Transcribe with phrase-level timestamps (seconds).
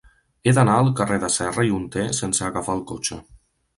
[0.45, 3.21] He d'anar al carrer de Serra i Hunter sense agafar el cotxe.